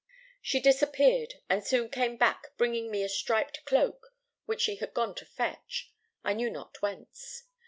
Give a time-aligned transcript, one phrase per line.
[0.41, 4.15] "She disappeared, and soon came back bringing me a striped cloak
[4.47, 5.91] which she had gone to fetch,
[6.23, 7.43] I knew not whence.